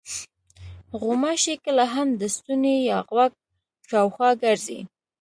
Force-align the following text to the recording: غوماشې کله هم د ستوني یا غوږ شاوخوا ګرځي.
غوماشې 0.99 1.55
کله 1.65 1.85
هم 1.93 2.07
د 2.21 2.23
ستوني 2.35 2.75
یا 2.89 2.97
غوږ 3.09 3.31
شاوخوا 3.89 4.29
ګرځي. 4.43 4.79